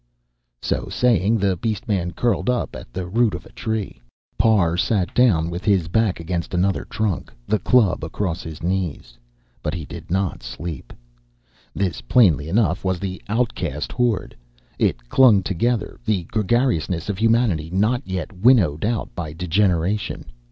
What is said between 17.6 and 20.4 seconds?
not yet winnowed out by degeneration.